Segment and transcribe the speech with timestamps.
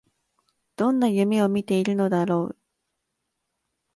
[0.77, 2.57] どんな夢を見ているのだろう